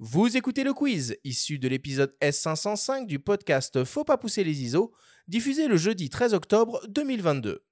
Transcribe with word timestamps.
Vous 0.00 0.36
écoutez 0.36 0.62
le 0.62 0.74
quiz, 0.74 1.16
issu 1.24 1.58
de 1.58 1.66
l'épisode 1.66 2.14
S505 2.22 3.04
du 3.04 3.18
podcast 3.18 3.82
Faut 3.82 4.04
pas 4.04 4.16
pousser 4.16 4.44
les 4.44 4.62
ISO, 4.62 4.92
diffusé 5.26 5.66
le 5.66 5.76
jeudi 5.76 6.08
13 6.08 6.34
octobre 6.34 6.80
2022. 6.86 7.64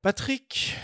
Patrick, 0.00 0.74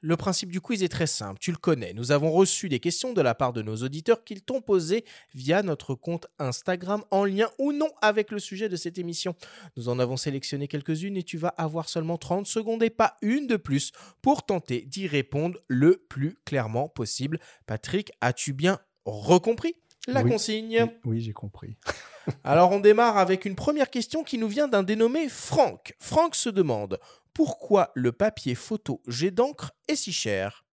le 0.00 0.16
principe 0.16 0.50
du 0.52 0.60
quiz 0.60 0.82
est 0.82 0.88
très 0.88 1.06
simple, 1.06 1.38
tu 1.40 1.50
le 1.50 1.56
connais. 1.56 1.92
Nous 1.92 2.12
avons 2.12 2.30
reçu 2.30 2.68
des 2.68 2.80
questions 2.80 3.12
de 3.12 3.20
la 3.20 3.34
part 3.34 3.52
de 3.52 3.62
nos 3.62 3.76
auditeurs 3.76 4.24
qu'ils 4.24 4.42
t'ont 4.42 4.60
posées 4.60 5.04
via 5.34 5.62
notre 5.62 5.94
compte 5.94 6.26
Instagram 6.38 7.02
en 7.10 7.24
lien 7.24 7.48
ou 7.58 7.72
non 7.72 7.90
avec 8.00 8.30
le 8.30 8.38
sujet 8.38 8.68
de 8.68 8.76
cette 8.76 8.98
émission. 8.98 9.34
Nous 9.76 9.88
en 9.88 9.98
avons 9.98 10.16
sélectionné 10.16 10.68
quelques-unes 10.68 11.16
et 11.16 11.22
tu 11.22 11.36
vas 11.38 11.48
avoir 11.48 11.88
seulement 11.88 12.16
30 12.18 12.46
secondes 12.46 12.82
et 12.82 12.90
pas 12.90 13.16
une 13.22 13.46
de 13.46 13.56
plus 13.56 13.92
pour 14.22 14.44
tenter 14.46 14.82
d'y 14.82 15.06
répondre 15.06 15.58
le 15.68 15.96
plus 16.08 16.36
clairement 16.44 16.88
possible. 16.88 17.40
Patrick, 17.66 18.12
as-tu 18.20 18.52
bien 18.52 18.78
recompris 19.04 19.74
la 20.06 20.22
Oui. 20.22 20.30
consigne? 20.30 20.82
Oui, 20.82 20.88
oui, 21.04 21.20
j'ai 21.20 21.32
compris. 21.32 21.76
alors 22.44 22.70
on 22.72 22.80
démarre 22.80 23.18
avec 23.18 23.44
une 23.44 23.54
première 23.54 23.90
question 23.90 24.22
qui 24.24 24.38
nous 24.38 24.48
vient 24.48 24.68
d'un 24.68 24.82
dénommé 24.82 25.28
Franck. 25.28 25.94
Franck 25.98 26.34
se 26.34 26.48
demande 26.48 26.98
pourquoi 27.34 27.90
le 27.94 28.12
papier 28.12 28.54
photo 28.54 29.00
jet 29.06 29.30
d'encre 29.30 29.72
est 29.88 29.96
si 29.96 30.12
cher? 30.12 30.64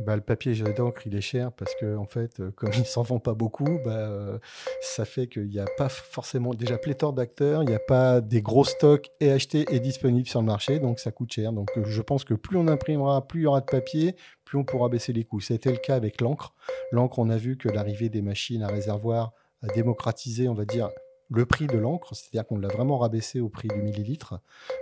Bah, 0.00 0.16
le 0.16 0.22
papier 0.22 0.54
jet 0.54 0.72
d'encre, 0.72 1.06
il 1.06 1.14
est 1.14 1.20
cher 1.20 1.52
parce 1.52 1.74
que, 1.74 1.96
en 1.96 2.06
fait, 2.06 2.40
euh, 2.40 2.50
comme 2.52 2.70
il 2.76 2.86
s'en 2.86 3.02
vend 3.02 3.18
pas 3.18 3.34
beaucoup, 3.34 3.78
bah, 3.84 4.08
euh, 4.08 4.38
ça 4.80 5.04
fait 5.04 5.26
qu'il 5.26 5.48
n'y 5.48 5.58
a 5.58 5.66
pas 5.76 5.90
forcément 5.90 6.54
déjà 6.54 6.78
pléthore 6.78 7.12
d'acteurs, 7.12 7.62
il 7.62 7.68
n'y 7.68 7.74
a 7.74 7.80
pas 7.80 8.22
des 8.22 8.40
gros 8.40 8.64
stocks 8.64 9.10
et 9.20 9.30
achetés 9.30 9.66
et 9.70 9.78
disponibles 9.78 10.28
sur 10.28 10.40
le 10.40 10.46
marché, 10.46 10.78
donc 10.78 11.00
ça 11.00 11.12
coûte 11.12 11.32
cher. 11.32 11.52
Donc 11.52 11.68
euh, 11.76 11.84
je 11.84 12.00
pense 12.00 12.24
que 12.24 12.32
plus 12.32 12.56
on 12.56 12.66
imprimera, 12.66 13.26
plus 13.26 13.40
il 13.40 13.44
y 13.44 13.46
aura 13.46 13.60
de 13.60 13.66
papier, 13.66 14.16
plus 14.44 14.58
on 14.58 14.64
pourra 14.64 14.88
baisser 14.88 15.12
les 15.12 15.24
coûts. 15.24 15.40
C'était 15.40 15.70
le 15.70 15.76
cas 15.76 15.96
avec 15.96 16.22
l'encre. 16.22 16.54
L'encre, 16.92 17.18
on 17.18 17.28
a 17.28 17.36
vu 17.36 17.58
que 17.58 17.68
l'arrivée 17.68 18.08
des 18.08 18.22
machines 18.22 18.62
à 18.62 18.68
réservoir 18.68 19.32
a 19.62 19.66
démocratisé, 19.66 20.48
on 20.48 20.54
va 20.54 20.64
dire, 20.64 20.88
le 21.30 21.46
prix 21.46 21.66
de 21.66 21.78
l'encre, 21.78 22.14
c'est-à-dire 22.14 22.46
qu'on 22.46 22.58
l'a 22.58 22.68
vraiment 22.68 22.98
rabaissé 22.98 23.40
au 23.40 23.48
prix 23.48 23.68
du 23.68 23.80
millilitre. 23.82 24.40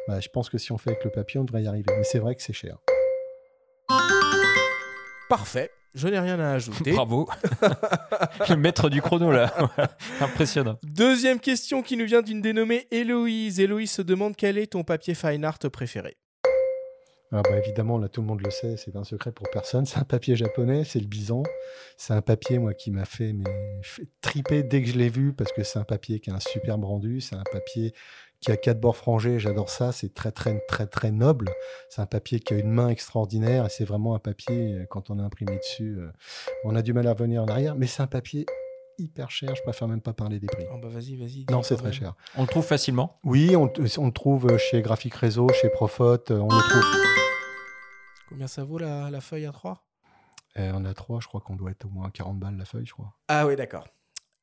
Bah, 0.08 0.20
je 0.20 0.28
pense 0.30 0.48
que 0.48 0.56
si 0.56 0.72
on 0.72 0.78
fait 0.78 0.88
avec 0.88 1.04
le 1.04 1.10
papier, 1.10 1.38
on 1.38 1.44
devrait 1.44 1.64
y 1.64 1.66
arriver. 1.66 1.92
Mais 1.94 2.02
c'est 2.02 2.18
vrai 2.18 2.34
que 2.34 2.40
c'est 2.42 2.54
cher. 2.54 2.78
Parfait, 5.28 5.70
je 5.94 6.08
n'ai 6.08 6.18
rien 6.18 6.40
à 6.40 6.52
ajouter. 6.52 6.92
Bravo. 6.94 7.28
le 8.48 8.56
maître 8.56 8.88
du 8.88 9.02
chrono, 9.02 9.30
là. 9.30 9.52
Impressionnant. 10.22 10.78
Deuxième 10.82 11.38
question 11.38 11.82
qui 11.82 11.98
nous 11.98 12.06
vient 12.06 12.22
d'une 12.22 12.40
dénommée 12.40 12.88
Héloïse. 12.90 13.60
Héloïse 13.60 13.90
se 13.90 14.00
demande 14.00 14.34
quel 14.34 14.56
est 14.56 14.68
ton 14.68 14.82
papier 14.82 15.14
fine 15.14 15.44
art 15.44 15.58
préféré? 15.58 16.16
Ah 17.30 17.42
bah 17.42 17.58
évidemment, 17.58 17.98
là 17.98 18.08
tout 18.08 18.22
le 18.22 18.26
monde 18.26 18.40
le 18.42 18.50
sait, 18.50 18.78
c'est 18.78 18.96
un 18.96 19.04
secret 19.04 19.32
pour 19.32 19.50
personne. 19.50 19.84
C'est 19.84 19.98
un 19.98 20.04
papier 20.04 20.34
japonais, 20.34 20.84
c'est 20.84 20.98
le 20.98 21.06
bison. 21.06 21.42
C'est 21.98 22.14
un 22.14 22.22
papier, 22.22 22.58
moi, 22.58 22.72
qui 22.72 22.90
m'a 22.90 23.04
fait, 23.04 23.34
mais, 23.34 23.44
fait 23.82 24.08
triper 24.22 24.62
dès 24.62 24.82
que 24.82 24.88
je 24.88 24.96
l'ai 24.96 25.10
vu, 25.10 25.34
parce 25.34 25.52
que 25.52 25.62
c'est 25.62 25.78
un 25.78 25.84
papier 25.84 26.20
qui 26.20 26.30
a 26.30 26.34
un 26.34 26.40
superbe 26.40 26.84
rendu. 26.84 27.20
C'est 27.20 27.36
un 27.36 27.44
papier 27.52 27.92
qui 28.40 28.50
a 28.50 28.56
quatre 28.56 28.80
bords 28.80 28.96
frangés, 28.96 29.38
j'adore 29.38 29.68
ça. 29.68 29.92
C'est 29.92 30.14
très, 30.14 30.32
très, 30.32 30.58
très, 30.68 30.86
très 30.86 31.10
noble. 31.10 31.50
C'est 31.90 32.00
un 32.00 32.06
papier 32.06 32.40
qui 32.40 32.54
a 32.54 32.58
une 32.58 32.70
main 32.70 32.88
extraordinaire 32.88 33.66
et 33.66 33.68
c'est 33.68 33.84
vraiment 33.84 34.14
un 34.14 34.20
papier, 34.20 34.74
euh, 34.74 34.86
quand 34.88 35.10
on 35.10 35.18
a 35.18 35.22
imprimé 35.22 35.56
dessus, 35.58 35.98
euh, 35.98 36.10
on 36.64 36.74
a 36.76 36.82
du 36.82 36.94
mal 36.94 37.06
à 37.08 37.12
revenir 37.12 37.42
en 37.42 37.48
arrière, 37.48 37.74
mais 37.74 37.86
c'est 37.86 38.02
un 38.02 38.06
papier 38.06 38.46
hyper 38.98 39.30
cher. 39.30 39.54
Je 39.54 39.62
préfère 39.62 39.88
même 39.88 40.00
pas 40.00 40.12
parler 40.12 40.38
des 40.38 40.46
prix. 40.46 40.64
Oh 40.72 40.78
bah 40.82 40.88
vas-y, 40.88 41.16
vas-y. 41.16 41.46
Non, 41.50 41.62
c'est 41.62 41.76
très 41.76 41.92
cher. 41.92 42.14
On 42.36 42.42
le 42.42 42.48
trouve 42.48 42.64
facilement. 42.66 43.18
Oui, 43.24 43.56
on, 43.56 43.72
on 43.98 44.06
le 44.06 44.12
trouve 44.12 44.56
chez 44.58 44.82
Graphic 44.82 45.14
Réseau, 45.14 45.48
chez 45.60 45.70
Profot, 45.70 46.04
euh, 46.30 46.38
on 46.38 46.48
le 46.48 46.68
trouve. 46.68 46.84
Combien 48.28 48.46
ça 48.46 48.64
vaut 48.64 48.78
la, 48.78 49.10
la 49.10 49.20
feuille 49.20 49.46
à 49.46 49.52
3 49.52 49.84
Euh, 50.58 50.72
on 50.74 50.84
a 50.84 50.92
trois, 50.94 51.20
je 51.20 51.26
crois 51.28 51.40
qu'on 51.40 51.56
doit 51.56 51.70
être 51.70 51.84
au 51.86 51.88
moins 51.90 52.10
40 52.10 52.38
balles 52.38 52.56
la 52.56 52.64
feuille, 52.64 52.86
je 52.86 52.92
crois. 52.92 53.14
Ah 53.28 53.46
oui, 53.46 53.56
d'accord. 53.56 53.86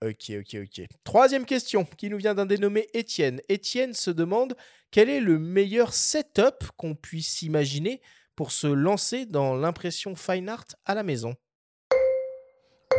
Ok, 0.04 0.32
ok, 0.40 0.58
ok. 0.64 0.86
Troisième 1.04 1.46
question 1.46 1.86
qui 1.86 2.10
nous 2.10 2.18
vient 2.18 2.34
d'un 2.36 2.46
dénommé 2.46 2.88
Étienne. 2.94 3.42
Étienne 3.50 3.94
se 3.94 4.12
demande 4.12 4.56
quel 4.92 5.10
est 5.10 5.20
le 5.22 5.40
meilleur 5.40 5.94
setup 5.94 6.66
qu'on 6.78 6.96
puisse 6.96 7.42
imaginer 7.44 8.02
pour 8.36 8.52
se 8.52 8.68
lancer 8.68 9.26
dans 9.26 9.56
l'impression 9.56 10.16
fine 10.16 10.50
art 10.50 10.66
à 10.86 10.96
la 10.96 11.04
maison? 11.04 11.36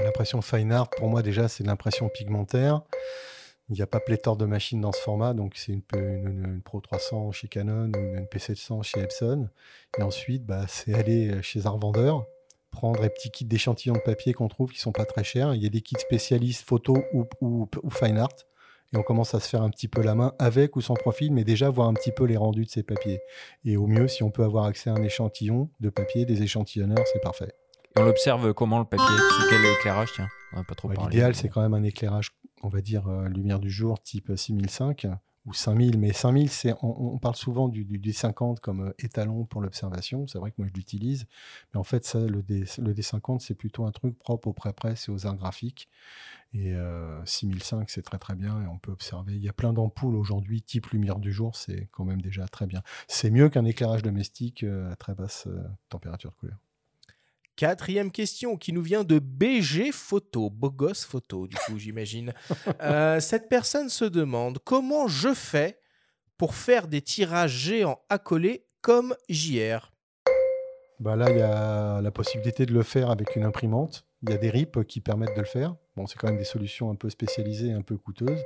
L'impression 0.05 0.41
fine 0.43 0.73
art, 0.73 0.91
pour 0.91 1.09
moi, 1.09 1.23
déjà, 1.23 1.49
c'est 1.49 1.65
l'impression 1.65 2.09
pigmentaire. 2.09 2.83
Il 3.69 3.75
n'y 3.75 3.83
a 3.83 3.87
pas 3.87 3.99
pléthore 3.99 4.37
de 4.37 4.45
machines 4.45 4.81
dans 4.81 4.93
ce 4.93 5.01
format, 5.01 5.35
donc 5.35 5.55
c'est 5.57 5.73
une, 5.73 5.83
une- 5.95 6.61
Pro 6.65 6.81
300 6.81 7.33
chez 7.33 7.49
Canon 7.49 7.91
ou 7.93 7.99
une, 7.99 8.15
une 8.19 8.25
P700 8.27 8.83
chez 8.85 9.01
Epson. 9.01 9.49
Et 9.99 10.03
ensuite, 10.03 10.45
bah, 10.47 10.67
c'est 10.69 10.95
aller 10.95 11.43
chez 11.43 11.67
un 11.67 11.71
revendeur, 11.71 12.25
prendre 12.71 13.03
les 13.03 13.09
petits 13.09 13.31
kits 13.31 13.45
d'échantillons 13.45 13.95
de 13.95 13.99
papier 14.01 14.35
qu'on 14.35 14.47
trouve 14.49 14.71
qui 14.71 14.79
sont 14.79 14.93
pas 14.93 15.05
très 15.05 15.25
chers. 15.25 15.55
Il 15.55 15.63
y 15.63 15.67
a 15.67 15.71
des 15.71 15.81
kits 15.81 15.97
spécialistes 15.99 16.65
photo 16.69 16.97
ou 17.13 17.67
fine 17.91 18.19
art. 18.19 18.29
Et 18.93 18.97
on 18.99 19.03
commence 19.03 19.35
à 19.35 19.41
se 19.41 19.49
faire 19.49 19.63
un 19.63 19.71
petit 19.71 19.89
peu 19.89 20.01
la 20.01 20.15
main 20.15 20.33
avec 20.39 20.77
ou 20.77 20.81
sans 20.81 20.95
profil, 20.95 21.33
mais 21.33 21.43
déjà 21.43 21.69
voir 21.69 21.89
un 21.89 21.95
petit 21.95 22.13
peu 22.13 22.25
les 22.25 22.37
rendus 22.37 22.67
de 22.67 22.71
ces 22.71 22.85
papiers. 22.85 23.21
Et 23.65 23.77
au 23.77 23.89
mieux, 23.89 24.07
si 24.07 24.23
on 24.23 24.31
peut 24.31 24.45
avoir 24.45 24.67
accès 24.67 24.91
à 24.91 24.93
un 24.93 25.03
échantillon 25.03 25.69
de 25.81 25.91
papier, 25.91 26.25
des 26.25 26.43
échantillonneurs, 26.45 27.05
c'est 27.13 27.21
parfait. 27.21 27.53
On 27.99 28.05
l'observe 28.05 28.53
comment 28.53 28.79
le 28.79 28.85
papier? 28.85 29.05
Sous 29.07 29.49
quel 29.49 29.65
éclairage 29.65 30.13
Tiens, 30.15 30.29
on 30.53 30.59
n'a 30.59 30.65
pas 30.65 30.75
trop 30.75 30.89
Ouais, 30.89 30.95
parlé. 30.95 31.11
L'idéal, 31.11 31.35
c'est 31.35 31.49
quand 31.49 31.63
même 31.63 31.75
un 31.75 31.83
éclairage, 31.83 32.31
on 32.63 32.69
va 32.69 32.81
dire, 32.81 33.09
euh, 33.09 33.29
lumière 33.29 33.59
du 33.59 33.71
jour 33.71 34.03
type 34.03 34.31
6005 34.37 35.07
ou 35.47 35.55
5000. 35.55 35.99
Mais 35.99 36.13
5000, 36.13 36.51
c'est, 36.51 36.75
on, 36.83 37.15
on 37.15 37.19
parle 37.19 37.37
souvent 37.37 37.69
du, 37.69 37.85
du 37.85 37.99
D50 37.99 38.61
comme 38.61 38.89
euh, 38.89 38.95
étalon 38.99 39.45
pour 39.45 39.63
l'observation. 39.63 40.27
C'est 40.27 40.39
vrai 40.39 40.51
que 40.51 40.57
moi, 40.59 40.67
je 40.69 40.75
l'utilise. 40.75 41.27
Mais 41.73 41.81
en 41.81 41.85
fait, 41.85 42.05
ça, 42.05 42.21
le, 42.21 42.43
D, 42.43 42.65
le 42.79 42.93
D50, 42.93 43.41
c'est 43.41 43.55
plutôt 43.55 43.87
un 43.87 43.93
truc 43.93 44.19
propre 44.19 44.49
au 44.49 44.53
pré-presse 44.53 45.09
et 45.09 45.13
aux 45.13 45.27
arts 45.27 45.37
graphiques. 45.37 45.89
Et 46.53 46.75
euh, 46.75 47.25
6005, 47.25 47.91
c'est 47.91 48.03
très 48.03 48.19
très 48.19 48.35
bien 48.35 48.63
et 48.63 48.67
on 48.67 48.79
peut 48.79 48.93
observer. 48.93 49.35
Il 49.35 49.43
y 49.43 49.49
a 49.49 49.53
plein 49.53 49.73
d'ampoules 49.73 50.17
aujourd'hui, 50.17 50.63
type 50.63 50.87
lumière 50.89 51.19
du 51.19 51.33
jour, 51.33 51.57
c'est 51.57 51.89
quand 51.93 52.05
même 52.05 52.23
déjà 52.23 52.47
très 52.47 52.67
bien. 52.67 52.83
C'est 53.09 53.31
mieux 53.31 53.49
qu'un 53.49 53.65
éclairage 53.65 54.03
domestique 54.03 54.63
euh, 54.63 54.91
à 54.91 54.97
très 54.97 55.15
basse 55.15 55.47
euh, 55.49 55.63
température 55.89 56.31
de 56.31 56.37
couleur. 56.37 56.57
Quatrième 57.57 58.13
question 58.13 58.59
qui 58.59 58.75
nous 58.75 58.83
vient 58.83 59.03
de 59.03 59.19
BG 59.19 59.91
Photo, 59.91 60.51
beau 60.51 60.71
gosse 60.71 61.07
photo, 61.07 61.47
du 61.47 61.57
coup, 61.57 61.79
j'imagine. 61.79 62.35
Euh, 62.83 63.21
cette 63.21 63.49
personne 63.49 63.89
se 63.89 64.05
demande 64.05 64.59
comment 64.63 65.09
je 65.09 65.33
fais 65.33 65.81
pour 66.37 66.55
faire 66.55 66.89
des 66.89 67.01
tirages 67.01 67.57
géants 67.57 68.01
accolés 68.09 68.67
comme 68.83 69.15
JR. 69.29 69.93
Bah 71.01 71.17
là, 71.17 71.31
il 71.31 71.39
y 71.39 71.43
a 71.43 72.01
la 72.03 72.11
possibilité 72.11 72.67
de 72.67 72.73
le 72.73 72.83
faire 72.83 73.11
avec 73.11 73.35
une 73.37 73.45
imprimante. 73.45 74.07
Il 74.23 74.31
y 74.31 74.35
a 74.35 74.37
des 74.37 74.51
RIP 74.51 74.85
qui 74.87 75.01
permettent 75.01 75.35
de 75.35 75.41
le 75.41 75.47
faire. 75.47 75.77
Bon, 75.97 76.07
c'est 76.07 76.19
quand 76.19 76.29
même 76.29 76.37
des 76.37 76.45
solutions 76.45 76.91
un 76.91 76.95
peu 76.95 77.09
spécialisées, 77.09 77.73
un 77.73 77.83
peu 77.83 77.97
coûteuses. 77.97 78.43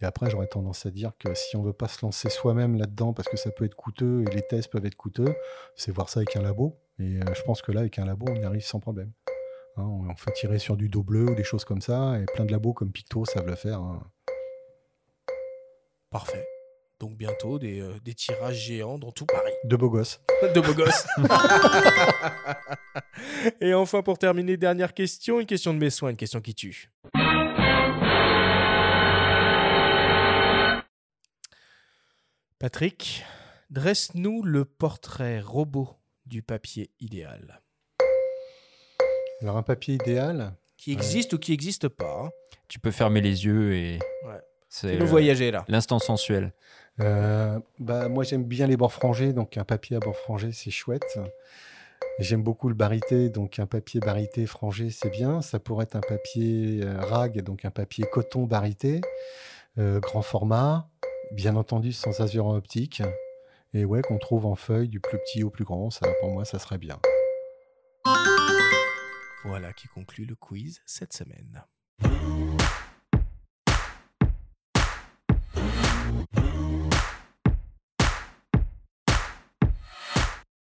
Et 0.00 0.04
après, 0.04 0.30
j'aurais 0.30 0.46
tendance 0.46 0.86
à 0.86 0.90
dire 0.90 1.12
que 1.18 1.34
si 1.34 1.56
on 1.56 1.62
veut 1.62 1.72
pas 1.72 1.88
se 1.88 2.04
lancer 2.04 2.30
soi-même 2.30 2.76
là-dedans, 2.76 3.12
parce 3.12 3.28
que 3.28 3.36
ça 3.36 3.50
peut 3.50 3.64
être 3.64 3.74
coûteux 3.74 4.22
et 4.22 4.34
les 4.34 4.42
tests 4.42 4.70
peuvent 4.70 4.86
être 4.86 4.94
coûteux, 4.94 5.34
c'est 5.74 5.90
voir 5.90 6.08
ça 6.08 6.20
avec 6.20 6.36
un 6.36 6.42
labo. 6.42 6.78
Et 7.00 7.16
euh, 7.16 7.34
je 7.34 7.42
pense 7.42 7.62
que 7.62 7.72
là, 7.72 7.80
avec 7.80 7.98
un 7.98 8.04
labo, 8.04 8.26
on 8.28 8.36
y 8.36 8.44
arrive 8.44 8.64
sans 8.64 8.78
problème. 8.78 9.10
Hein, 9.76 9.82
on, 9.82 10.14
fait 10.14 10.32
tirer 10.32 10.60
sur 10.60 10.76
du 10.76 10.88
dos 10.88 11.02
bleu 11.02 11.30
ou 11.30 11.34
des 11.34 11.42
choses 11.42 11.64
comme 11.64 11.80
ça. 11.80 12.18
Et 12.20 12.26
plein 12.26 12.44
de 12.44 12.52
labos 12.52 12.72
comme 12.72 12.92
Picto 12.92 13.24
savent 13.24 13.46
le 13.46 13.56
faire. 13.56 13.80
hein. 13.80 14.02
Parfait. 16.10 16.53
Donc 17.04 17.18
bientôt 17.18 17.58
des, 17.58 17.82
euh, 17.82 17.98
des 18.02 18.14
tirages 18.14 18.56
géants 18.56 18.96
dans 18.96 19.12
tout 19.12 19.26
Paris. 19.26 19.52
De 19.64 19.76
beaux 19.76 19.90
gosses. 19.90 20.22
De 20.54 20.58
beau 20.58 20.72
gosse. 20.72 21.06
Et 23.60 23.74
enfin, 23.74 24.00
pour 24.00 24.16
terminer, 24.16 24.56
dernière 24.56 24.94
question, 24.94 25.38
une 25.38 25.44
question 25.44 25.74
de 25.74 25.78
mes 25.78 25.90
soins, 25.90 26.08
une 26.08 26.16
question 26.16 26.40
qui 26.40 26.54
tue. 26.54 26.90
Patrick, 32.58 33.24
dresse-nous 33.70 34.42
le 34.42 34.64
portrait 34.64 35.40
robot 35.40 35.90
du 36.26 36.42
papier 36.42 36.90
idéal. 37.00 37.60
Alors, 39.42 39.56
un 39.56 39.62
papier 39.62 39.94
idéal, 39.96 40.54
Qui 40.78 40.92
existe 40.92 41.34
ou 41.34 41.38
qui 41.38 41.50
n'existe 41.50 41.88
pas. 41.88 42.22
hein. 42.24 42.30
Tu 42.68 42.78
peux 42.78 42.90
fermer 42.90 43.20
les 43.20 43.44
yeux 43.44 43.74
et. 43.74 43.98
Ouais. 44.26 44.40
C'est 44.74 45.00
euh, 45.00 45.04
voyager 45.04 45.52
là. 45.52 45.64
l'instant 45.68 46.00
sensuel. 46.00 46.52
Euh, 46.98 47.60
bah, 47.78 48.08
moi, 48.08 48.24
j'aime 48.24 48.42
bien 48.42 48.66
les 48.66 48.76
bords 48.76 48.92
frangés, 48.92 49.32
donc 49.32 49.56
un 49.56 49.62
papier 49.62 49.96
à 49.96 50.00
bords 50.00 50.16
frangés, 50.16 50.50
c'est 50.50 50.72
chouette. 50.72 51.16
J'aime 52.18 52.42
beaucoup 52.42 52.68
le 52.68 52.74
barité, 52.74 53.28
donc 53.28 53.60
un 53.60 53.66
papier 53.66 54.00
barité 54.00 54.46
frangé, 54.46 54.90
c'est 54.90 55.10
bien. 55.10 55.42
Ça 55.42 55.60
pourrait 55.60 55.84
être 55.84 55.94
un 55.94 56.00
papier 56.00 56.80
euh, 56.82 57.00
rag, 57.00 57.40
donc 57.42 57.64
un 57.64 57.70
papier 57.70 58.04
coton 58.10 58.46
barité, 58.46 59.00
euh, 59.78 60.00
grand 60.00 60.22
format, 60.22 60.88
bien 61.30 61.54
entendu 61.54 61.92
sans 61.92 62.20
azuran 62.20 62.56
optique. 62.56 63.00
Et 63.74 63.84
ouais, 63.84 64.02
qu'on 64.02 64.18
trouve 64.18 64.44
en 64.44 64.56
feuille 64.56 64.88
du 64.88 64.98
plus 64.98 65.18
petit 65.18 65.44
au 65.44 65.50
plus 65.50 65.64
grand, 65.64 65.90
ça, 65.90 66.08
pour 66.20 66.32
moi, 66.32 66.44
ça 66.44 66.58
serait 66.58 66.78
bien. 66.78 66.98
Voilà 69.44 69.72
qui 69.72 69.86
conclut 69.86 70.24
le 70.24 70.34
quiz 70.34 70.82
cette 70.84 71.12
semaine. 71.12 71.62